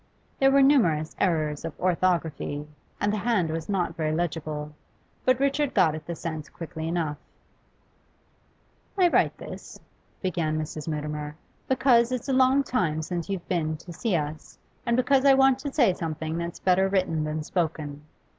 [0.39, 2.67] There were numerous errors of orthography,
[2.99, 4.73] and the hand was not very legible;
[5.25, 7.19] but Richard got at the sense quickly enough.
[8.97, 9.79] 'I write this,'
[10.19, 10.87] began Mrs.
[10.87, 11.35] Mutimer,
[11.67, 15.59] 'because it's a long time since you've been to see us, and because I want
[15.59, 18.01] to say something that's better written than spoken.